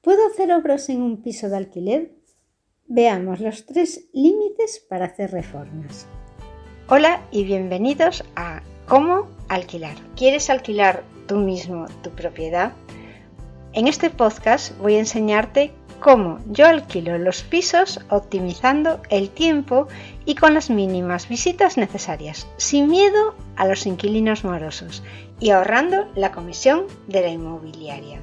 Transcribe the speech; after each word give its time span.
¿Puedo 0.00 0.24
hacer 0.28 0.52
obras 0.52 0.88
en 0.90 1.02
un 1.02 1.22
piso 1.22 1.48
de 1.48 1.56
alquiler? 1.56 2.12
Veamos 2.86 3.40
los 3.40 3.66
tres 3.66 4.08
límites 4.12 4.78
para 4.88 5.06
hacer 5.06 5.32
reformas. 5.32 6.06
Hola 6.88 7.26
y 7.32 7.42
bienvenidos 7.42 8.22
a 8.36 8.62
¿Cómo 8.86 9.26
alquilar? 9.48 9.96
¿Quieres 10.14 10.50
alquilar 10.50 11.02
tú 11.26 11.36
mismo 11.36 11.86
tu 12.02 12.10
propiedad? 12.10 12.74
En 13.72 13.88
este 13.88 14.08
podcast 14.08 14.78
voy 14.78 14.94
a 14.94 15.00
enseñarte 15.00 15.72
cómo 15.98 16.38
yo 16.48 16.66
alquilo 16.66 17.18
los 17.18 17.42
pisos 17.42 17.98
optimizando 18.08 19.02
el 19.10 19.30
tiempo 19.30 19.88
y 20.24 20.36
con 20.36 20.54
las 20.54 20.70
mínimas 20.70 21.28
visitas 21.28 21.76
necesarias, 21.76 22.46
sin 22.56 22.88
miedo 22.88 23.34
a 23.56 23.66
los 23.66 23.84
inquilinos 23.84 24.44
morosos 24.44 25.02
y 25.40 25.50
ahorrando 25.50 26.06
la 26.14 26.30
comisión 26.30 26.84
de 27.08 27.20
la 27.20 27.28
inmobiliaria 27.30 28.22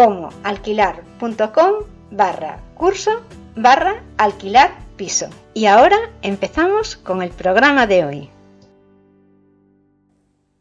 comoalquilar.com 0.00 1.84
barra 2.10 2.58
curso 2.74 3.20
barra 3.54 4.02
alquilar 4.16 4.70
piso. 4.96 5.28
Y 5.52 5.66
ahora 5.66 5.98
empezamos 6.22 6.96
con 6.96 7.20
el 7.20 7.28
programa 7.28 7.86
de 7.86 8.06
hoy. 8.06 8.30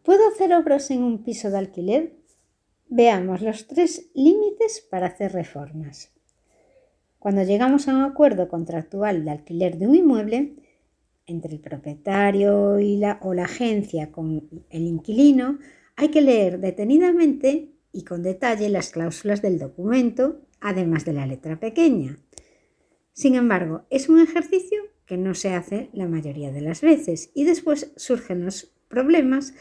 ¿Puedo 0.03 0.27
hacer 0.27 0.53
obras 0.53 0.91
en 0.91 1.03
un 1.03 1.23
piso 1.23 1.49
de 1.51 1.57
alquiler? 1.57 2.17
Veamos 2.89 3.41
los 3.41 3.65
tres 3.65 4.09
límites 4.13 4.85
para 4.91 5.07
hacer 5.07 5.31
reformas. 5.31 6.11
Cuando 7.17 7.43
llegamos 7.43 7.87
a 7.87 7.95
un 7.95 8.01
acuerdo 8.01 8.49
contractual 8.49 9.23
de 9.23 9.31
alquiler 9.31 9.77
de 9.77 9.87
un 9.87 9.95
inmueble, 9.95 10.55
entre 11.27 11.53
el 11.53 11.61
propietario 11.61 12.77
y 12.81 12.97
la, 12.97 13.19
o 13.21 13.33
la 13.33 13.45
agencia 13.45 14.11
con 14.11 14.49
el 14.69 14.81
inquilino, 14.81 15.59
hay 15.95 16.09
que 16.09 16.21
leer 16.21 16.59
detenidamente 16.59 17.78
y 17.91 18.03
con 18.03 18.23
detalle 18.23 18.69
las 18.69 18.91
cláusulas 18.91 19.41
del 19.41 19.59
documento, 19.59 20.41
además 20.61 21.05
de 21.05 21.13
la 21.13 21.25
letra 21.25 21.59
pequeña. 21.59 22.17
Sin 23.13 23.35
embargo, 23.35 23.85
es 23.89 24.09
un 24.09 24.19
ejercicio 24.19 24.81
que 25.05 25.17
no 25.17 25.33
se 25.33 25.53
hace 25.53 25.89
la 25.93 26.07
mayoría 26.07 26.51
de 26.51 26.61
las 26.61 26.81
veces 26.81 27.31
y 27.33 27.43
después 27.43 27.91
surgen 27.95 28.45
los 28.45 28.71
problemas 28.87 29.53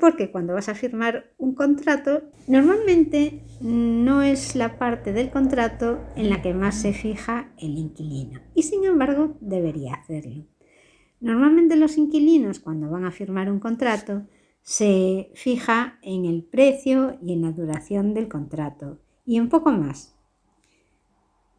porque 0.00 0.30
cuando 0.30 0.54
vas 0.54 0.68
a 0.68 0.74
firmar 0.74 1.32
un 1.38 1.54
contrato, 1.54 2.22
normalmente 2.48 3.42
no 3.60 4.22
es 4.22 4.56
la 4.56 4.78
parte 4.78 5.12
del 5.12 5.30
contrato 5.30 6.00
en 6.16 6.30
la 6.30 6.42
que 6.42 6.52
más 6.52 6.80
se 6.80 6.92
fija 6.92 7.52
el 7.58 7.78
inquilino 7.78 8.40
y 8.54 8.64
sin 8.64 8.84
embargo 8.84 9.36
debería 9.40 9.94
hacerlo. 9.94 10.46
Normalmente 11.20 11.76
los 11.76 11.96
inquilinos 11.96 12.58
cuando 12.58 12.90
van 12.90 13.04
a 13.04 13.12
firmar 13.12 13.50
un 13.50 13.60
contrato 13.60 14.26
se 14.64 15.30
fija 15.34 15.98
en 16.00 16.24
el 16.24 16.42
precio 16.42 17.18
y 17.22 17.34
en 17.34 17.42
la 17.42 17.52
duración 17.52 18.14
del 18.14 18.28
contrato 18.28 18.98
y 19.26 19.36
en 19.36 19.50
poco 19.50 19.70
más. 19.70 20.16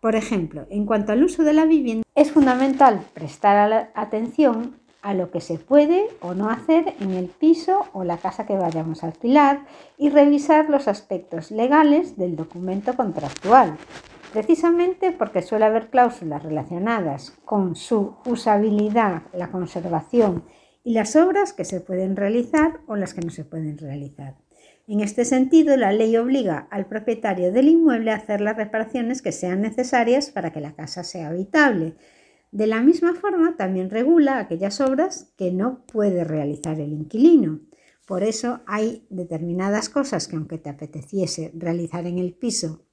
Por 0.01 0.15
ejemplo, 0.15 0.65
en 0.71 0.87
cuanto 0.87 1.11
al 1.11 1.23
uso 1.23 1.43
de 1.43 1.53
la 1.53 1.65
vivienda, 1.65 2.03
es 2.15 2.31
fundamental 2.31 3.05
prestar 3.13 3.91
atención 3.93 4.77
a 5.03 5.13
lo 5.13 5.29
que 5.29 5.39
se 5.39 5.59
puede 5.59 6.07
o 6.19 6.33
no 6.33 6.49
hacer 6.49 6.95
en 6.99 7.11
el 7.11 7.27
piso 7.27 7.85
o 7.93 8.03
la 8.03 8.17
casa 8.17 8.47
que 8.47 8.57
vayamos 8.57 9.03
a 9.03 9.07
alquilar 9.07 9.67
y 9.99 10.09
revisar 10.09 10.71
los 10.71 10.87
aspectos 10.87 11.51
legales 11.51 12.17
del 12.17 12.35
documento 12.35 12.95
contractual, 12.95 13.77
precisamente 14.33 15.11
porque 15.11 15.43
suele 15.43 15.65
haber 15.65 15.91
cláusulas 15.91 16.41
relacionadas 16.41 17.37
con 17.45 17.75
su 17.75 18.15
usabilidad, 18.25 19.21
la 19.31 19.51
conservación 19.51 20.43
y 20.85 20.93
las 20.93 21.15
obras 21.15 21.51
que 21.51 21.65
se 21.65 21.81
pueden 21.81 22.15
realizar 22.15 22.79
o 22.85 22.95
las 22.95 23.15
que 23.15 23.21
no 23.21 23.31
se 23.31 23.43
pueden 23.43 23.79
realizar. 23.79 24.37
En 24.87 25.01
este 25.01 25.25
sentido, 25.25 25.75
la 25.77 25.91
ley 25.91 26.15
obliga 26.15 26.67
al 26.69 26.85
propietario 26.85 27.51
del 27.51 27.69
inmueble 27.69 28.11
a 28.11 28.17
hacer 28.17 28.39
las 28.39 28.55
reparaciones 28.55 29.23
que 29.23 29.31
sean 29.31 29.61
necesarias 29.61 30.29
para 30.29 30.53
que 30.53 30.61
la 30.61 30.75
casa 30.75 31.03
sea 31.03 31.29
habitable. 31.29 31.95
De 32.51 32.67
la 32.67 32.83
misma 32.83 33.15
forma, 33.15 33.57
también 33.57 33.89
regula 33.89 34.37
aquellas 34.37 34.79
obras 34.79 35.33
que 35.37 35.51
no 35.51 35.83
puede 35.87 36.23
realizar 36.23 36.79
el 36.79 36.93
inquilino. 36.93 37.61
Por 38.05 38.21
eso 38.21 38.59
hay 38.67 39.07
determinadas 39.09 39.89
cosas 39.89 40.27
que 40.27 40.35
aunque 40.35 40.59
te 40.59 40.69
apeteciese 40.69 41.51
realizar 41.55 42.05
en 42.05 42.19
el 42.19 42.33
piso 42.33 42.83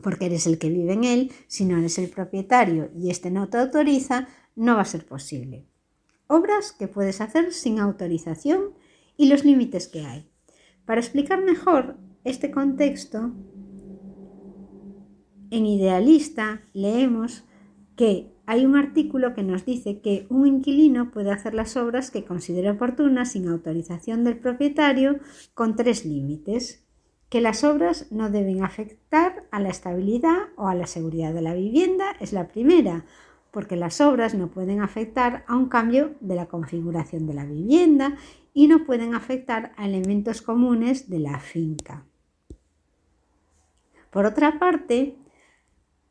porque 0.00 0.26
eres 0.26 0.46
el 0.46 0.58
que 0.58 0.70
vive 0.70 0.94
en 0.94 1.04
él, 1.04 1.32
si 1.48 1.66
no 1.66 1.76
eres 1.76 1.98
el 1.98 2.08
propietario 2.08 2.88
y 2.96 3.10
éste 3.10 3.30
no 3.30 3.50
te 3.50 3.58
autoriza, 3.58 4.28
no 4.54 4.76
va 4.76 4.82
a 4.82 4.86
ser 4.86 5.04
posible 5.04 5.66
obras 6.28 6.72
que 6.72 6.86
puedes 6.86 7.20
hacer 7.20 7.52
sin 7.52 7.80
autorización 7.80 8.74
y 9.16 9.28
los 9.28 9.44
límites 9.44 9.88
que 9.88 10.06
hay. 10.06 10.30
Para 10.86 11.00
explicar 11.00 11.44
mejor 11.44 11.96
este 12.24 12.50
contexto, 12.50 13.32
en 15.50 15.66
Idealista 15.66 16.62
leemos 16.72 17.44
que 17.96 18.32
hay 18.46 18.64
un 18.64 18.76
artículo 18.76 19.34
que 19.34 19.42
nos 19.42 19.66
dice 19.66 20.00
que 20.00 20.26
un 20.30 20.46
inquilino 20.46 21.10
puede 21.10 21.30
hacer 21.30 21.52
las 21.52 21.76
obras 21.76 22.10
que 22.10 22.24
considere 22.24 22.70
oportunas 22.70 23.32
sin 23.32 23.48
autorización 23.48 24.24
del 24.24 24.38
propietario 24.38 25.18
con 25.52 25.76
tres 25.76 26.06
límites, 26.06 26.86
que 27.28 27.42
las 27.42 27.62
obras 27.64 28.10
no 28.10 28.30
deben 28.30 28.64
afectar 28.64 29.46
a 29.50 29.60
la 29.60 29.68
estabilidad 29.68 30.38
o 30.56 30.68
a 30.68 30.74
la 30.74 30.86
seguridad 30.86 31.34
de 31.34 31.42
la 31.42 31.52
vivienda, 31.52 32.12
es 32.20 32.32
la 32.32 32.48
primera, 32.48 33.04
porque 33.50 33.76
las 33.76 34.00
obras 34.00 34.34
no 34.34 34.50
pueden 34.50 34.80
afectar 34.80 35.44
a 35.46 35.56
un 35.56 35.68
cambio 35.68 36.14
de 36.20 36.34
la 36.34 36.46
configuración 36.46 37.26
de 37.26 37.34
la 37.34 37.44
vivienda 37.44 38.16
y 38.54 38.68
no 38.68 38.84
pueden 38.84 39.14
afectar 39.14 39.72
a 39.76 39.86
elementos 39.86 40.42
comunes 40.42 41.08
de 41.08 41.20
la 41.20 41.38
finca. 41.38 42.04
Por 44.10 44.26
otra 44.26 44.58
parte, 44.58 45.16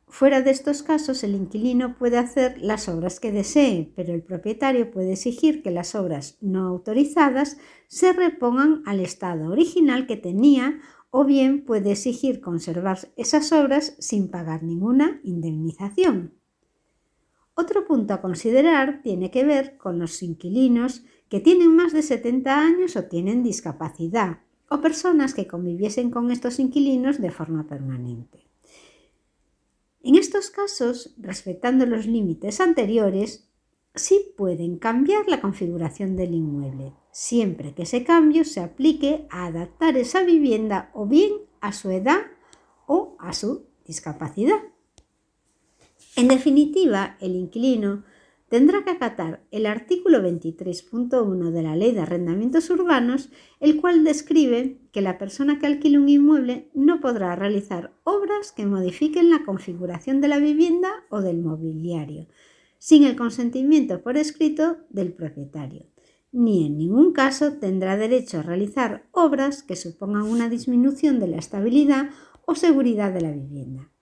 fuera 0.06 0.40
de 0.40 0.50
estos 0.50 0.82
casos 0.82 1.24
el 1.24 1.34
inquilino 1.34 1.96
puede 1.98 2.16
hacer 2.16 2.56
las 2.58 2.88
obras 2.88 3.20
que 3.20 3.32
desee, 3.32 3.92
pero 3.94 4.14
el 4.14 4.22
propietario 4.22 4.90
puede 4.90 5.12
exigir 5.12 5.62
que 5.62 5.70
las 5.70 5.94
obras 5.94 6.38
no 6.40 6.66
autorizadas 6.66 7.58
se 7.88 8.12
repongan 8.12 8.82
al 8.86 9.00
estado 9.00 9.50
original 9.50 10.06
que 10.06 10.16
tenía 10.16 10.80
o 11.10 11.24
bien 11.24 11.64
puede 11.64 11.92
exigir 11.92 12.40
conservar 12.40 12.98
esas 13.16 13.52
obras 13.52 13.96
sin 13.98 14.30
pagar 14.30 14.62
ninguna 14.62 15.20
indemnización. 15.24 16.37
Otro 17.60 17.84
punto 17.84 18.14
a 18.14 18.20
considerar 18.20 19.02
tiene 19.02 19.32
que 19.32 19.42
ver 19.42 19.78
con 19.78 19.98
los 19.98 20.22
inquilinos 20.22 21.02
que 21.28 21.40
tienen 21.40 21.74
más 21.74 21.92
de 21.92 22.02
70 22.02 22.56
años 22.56 22.94
o 22.94 23.06
tienen 23.06 23.42
discapacidad, 23.42 24.42
o 24.70 24.80
personas 24.80 25.34
que 25.34 25.48
conviviesen 25.48 26.12
con 26.12 26.30
estos 26.30 26.60
inquilinos 26.60 27.20
de 27.20 27.32
forma 27.32 27.66
permanente. 27.66 28.46
En 30.04 30.14
estos 30.14 30.50
casos, 30.50 31.16
respetando 31.18 31.84
los 31.84 32.06
límites 32.06 32.60
anteriores, 32.60 33.50
sí 33.92 34.32
pueden 34.36 34.78
cambiar 34.78 35.26
la 35.26 35.40
configuración 35.40 36.14
del 36.14 36.34
inmueble, 36.34 36.94
siempre 37.10 37.74
que 37.74 37.82
ese 37.82 38.04
cambio 38.04 38.44
se 38.44 38.60
aplique 38.60 39.26
a 39.30 39.46
adaptar 39.46 39.96
esa 39.96 40.22
vivienda 40.22 40.92
o 40.94 41.06
bien 41.06 41.32
a 41.60 41.72
su 41.72 41.90
edad 41.90 42.20
o 42.86 43.16
a 43.18 43.32
su 43.32 43.66
discapacidad. 43.84 44.60
En 46.18 46.26
definitiva, 46.26 47.16
el 47.20 47.36
inquilino 47.36 48.02
tendrá 48.48 48.82
que 48.82 48.90
acatar 48.90 49.46
el 49.52 49.66
artículo 49.66 50.18
23.1 50.18 51.52
de 51.52 51.62
la 51.62 51.76
Ley 51.76 51.92
de 51.92 52.00
Arrendamientos 52.00 52.68
Urbanos, 52.70 53.30
el 53.60 53.80
cual 53.80 54.02
describe 54.02 54.80
que 54.90 55.00
la 55.00 55.16
persona 55.16 55.60
que 55.60 55.66
alquile 55.66 55.96
un 55.96 56.08
inmueble 56.08 56.70
no 56.74 56.98
podrá 56.98 57.36
realizar 57.36 57.92
obras 58.02 58.50
que 58.50 58.66
modifiquen 58.66 59.30
la 59.30 59.44
configuración 59.44 60.20
de 60.20 60.26
la 60.26 60.40
vivienda 60.40 60.90
o 61.08 61.20
del 61.20 61.38
mobiliario, 61.38 62.26
sin 62.78 63.04
el 63.04 63.14
consentimiento 63.14 64.02
por 64.02 64.16
escrito 64.16 64.78
del 64.90 65.12
propietario, 65.12 65.86
ni 66.32 66.66
en 66.66 66.78
ningún 66.78 67.12
caso 67.12 67.58
tendrá 67.60 67.96
derecho 67.96 68.40
a 68.40 68.42
realizar 68.42 69.06
obras 69.12 69.62
que 69.62 69.76
supongan 69.76 70.24
una 70.24 70.48
disminución 70.48 71.20
de 71.20 71.28
la 71.28 71.36
estabilidad 71.36 72.10
o 72.44 72.56
seguridad 72.56 73.12
de 73.12 73.20
la 73.20 73.30
vivienda. 73.30 73.92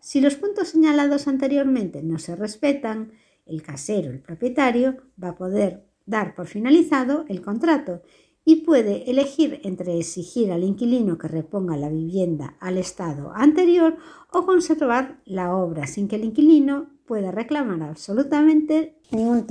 Si 0.00 0.20
los 0.20 0.36
puntos 0.36 0.68
señalados 0.68 1.28
anteriormente 1.28 2.02
no 2.02 2.18
se 2.18 2.36
respetan, 2.36 3.12
el 3.46 3.62
casero, 3.62 4.10
el 4.10 4.20
propietario, 4.20 4.98
va 5.22 5.30
a 5.30 5.36
poder 5.36 5.84
dar 6.06 6.34
por 6.34 6.46
finalizado 6.46 7.24
el 7.28 7.42
contrato 7.42 8.02
y 8.44 8.62
puede 8.62 9.10
elegir 9.10 9.60
entre 9.62 9.98
exigir 9.98 10.52
al 10.52 10.64
inquilino 10.64 11.18
que 11.18 11.28
reponga 11.28 11.76
la 11.76 11.90
vivienda 11.90 12.56
al 12.60 12.78
estado 12.78 13.32
anterior 13.34 13.96
o 14.32 14.46
conservar 14.46 15.20
la 15.26 15.54
obra 15.54 15.86
sin 15.86 16.08
que 16.08 16.16
el 16.16 16.24
inquilino 16.24 16.90
pueda 17.06 17.30
reclamar 17.30 17.82
absolutamente 17.82 18.96
ningún 19.10 19.46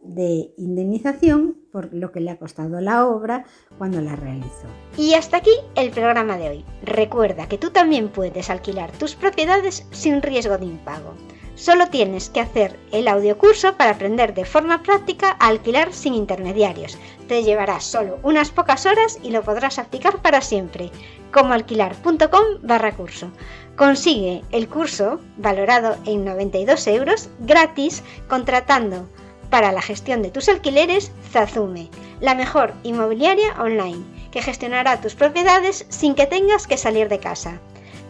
de 0.00 0.52
indemnización 0.56 1.56
por 1.72 1.92
lo 1.92 2.12
que 2.12 2.20
le 2.20 2.30
ha 2.30 2.38
costado 2.38 2.80
la 2.80 3.06
obra 3.06 3.44
cuando 3.78 4.00
la 4.00 4.16
realizó. 4.16 4.68
Y 4.96 5.14
hasta 5.14 5.38
aquí 5.38 5.50
el 5.74 5.90
programa 5.90 6.36
de 6.36 6.48
hoy. 6.48 6.64
Recuerda 6.82 7.48
que 7.48 7.58
tú 7.58 7.70
también 7.70 8.08
puedes 8.08 8.50
alquilar 8.50 8.92
tus 8.92 9.14
propiedades 9.14 9.86
sin 9.90 10.22
riesgo 10.22 10.58
de 10.58 10.66
impago. 10.66 11.14
Solo 11.56 11.88
tienes 11.88 12.30
que 12.30 12.40
hacer 12.40 12.78
el 12.90 13.06
audiocurso 13.06 13.76
para 13.76 13.92
aprender 13.92 14.34
de 14.34 14.44
forma 14.44 14.82
práctica 14.82 15.36
a 15.38 15.46
alquilar 15.46 15.92
sin 15.92 16.14
intermediarios. 16.14 16.98
Te 17.28 17.44
llevará 17.44 17.80
solo 17.80 18.18
unas 18.24 18.50
pocas 18.50 18.86
horas 18.86 19.18
y 19.22 19.30
lo 19.30 19.42
podrás 19.42 19.78
aplicar 19.78 20.20
para 20.20 20.40
siempre. 20.40 20.90
Como 21.32 21.52
alquilar.com 21.52 22.44
barra 22.62 22.96
curso. 22.96 23.30
Consigue 23.76 24.42
el 24.50 24.68
curso, 24.68 25.20
valorado 25.36 25.96
en 26.06 26.24
92 26.24 26.86
euros, 26.88 27.28
gratis, 27.40 28.02
contratando 28.28 29.08
para 29.50 29.72
la 29.72 29.82
gestión 29.82 30.22
de 30.22 30.30
tus 30.30 30.48
alquileres 30.48 31.12
Zazume, 31.30 31.90
la 32.20 32.34
mejor 32.34 32.74
inmobiliaria 32.82 33.54
online, 33.60 34.04
que 34.30 34.42
gestionará 34.42 35.00
tus 35.00 35.14
propiedades 35.14 35.86
sin 35.88 36.14
que 36.14 36.26
tengas 36.26 36.66
que 36.66 36.76
salir 36.76 37.08
de 37.08 37.18
casa. 37.18 37.60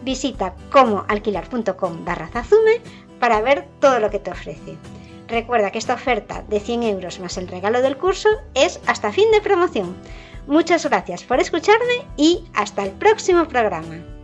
Visita 0.03 0.53
comoalquilar.com 0.71 2.05
barra 2.05 2.27
Zazume 2.27 2.81
para 3.19 3.41
ver 3.41 3.67
todo 3.79 3.99
lo 3.99 4.09
que 4.09 4.19
te 4.19 4.31
ofrece. 4.31 4.77
Recuerda 5.27 5.71
que 5.71 5.79
esta 5.79 5.95
oferta 5.95 6.43
de 6.47 6.59
100 6.59 6.83
euros 6.83 7.19
más 7.19 7.37
el 7.37 7.47
regalo 7.47 7.81
del 7.81 7.97
curso 7.97 8.29
es 8.53 8.79
hasta 8.85 9.11
fin 9.11 9.31
de 9.31 9.41
promoción. 9.41 9.95
Muchas 10.47 10.85
gracias 10.85 11.23
por 11.23 11.39
escucharme 11.39 12.05
y 12.17 12.43
hasta 12.53 12.83
el 12.83 12.91
próximo 12.91 13.47
programa. 13.47 14.14